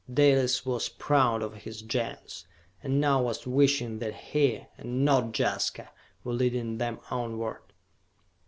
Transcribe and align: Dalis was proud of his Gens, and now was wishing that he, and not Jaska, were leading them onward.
Dalis 0.11 0.65
was 0.65 0.89
proud 0.89 1.43
of 1.43 1.53
his 1.61 1.83
Gens, 1.83 2.47
and 2.81 2.99
now 2.99 3.21
was 3.21 3.45
wishing 3.45 3.99
that 3.99 4.15
he, 4.15 4.65
and 4.75 5.05
not 5.05 5.31
Jaska, 5.37 5.91
were 6.23 6.33
leading 6.33 6.79
them 6.79 6.99
onward. 7.11 7.61